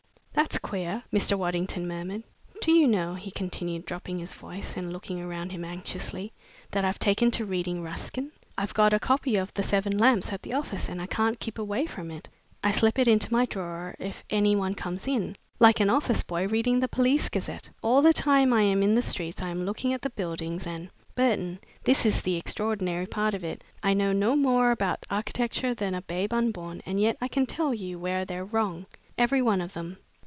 "That's 0.33 0.57
queer," 0.57 1.03
Mr. 1.13 1.37
Waddington 1.37 1.87
murmured. 1.87 2.23
"Do 2.61 2.71
you 2.71 2.87
know," 2.87 3.13
he 3.15 3.31
continued, 3.31 3.85
dropping 3.85 4.17
his 4.19 4.33
voice 4.33 4.75
and 4.75 4.91
looking 4.91 5.21
around 5.21 5.51
him 5.51 5.63
anxiously, 5.63 6.31
"that 6.71 6.83
I've 6.83 6.97
taken 6.97 7.31
to 7.31 7.45
reading 7.45 7.83
Ruskin? 7.83 8.31
I've 8.57 8.73
got 8.73 8.93
a 8.93 8.99
copy 8.99 9.35
of 9.35 9.53
'The 9.53 9.63
Seven 9.63 9.97
Lamps' 9.97 10.31
at 10.33 10.41
the 10.41 10.53
office, 10.53 10.87
and 10.89 11.01
I 11.01 11.05
can't 11.05 11.39
keep 11.39 11.59
away 11.59 11.85
from 11.85 12.09
it. 12.09 12.27
I 12.63 12.71
slip 12.71 12.97
it 12.97 13.07
into 13.09 13.31
my 13.31 13.45
drawer 13.45 13.93
if 13.99 14.23
any 14.29 14.55
one 14.55 14.73
comes 14.73 15.05
in, 15.07 15.35
like 15.59 15.79
an 15.79 15.89
office 15.91 16.23
boy 16.23 16.47
reading 16.47 16.79
the 16.79 16.87
Police 16.87 17.29
Gazette. 17.29 17.69
All 17.83 18.01
the 18.01 18.13
time 18.13 18.51
I 18.51 18.61
am 18.63 18.81
in 18.81 18.95
the 18.95 19.01
streets 19.01 19.41
I 19.41 19.49
am 19.49 19.65
looking 19.65 19.93
at 19.93 20.01
the 20.01 20.09
buildings, 20.09 20.65
and, 20.65 20.89
Burton, 21.13 21.59
this 21.83 22.03
is 22.05 22.21
the 22.21 22.35
extraordinary 22.35 23.05
part 23.05 23.33
of 23.33 23.43
it, 23.43 23.63
I 23.83 23.93
know 23.93 24.11
no 24.11 24.35
more 24.35 24.71
about 24.71 25.05
architecture 25.09 25.73
than 25.73 25.93
a 25.93 26.01
babe 26.01 26.33
unborn, 26.33 26.81
and 26.85 26.99
yet 26.99 27.17
I 27.21 27.27
can 27.27 27.45
tell 27.45 27.73
you 27.73 27.99
where 27.99 28.25
they're 28.25 28.45
wrong, 28.45 28.87
every 29.17 29.41
one 29.41 29.61
of 29.61 29.73
them. 29.73 29.97